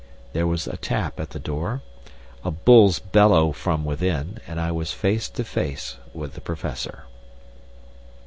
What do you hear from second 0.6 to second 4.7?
a tap at a door, a bull's bellow from within, and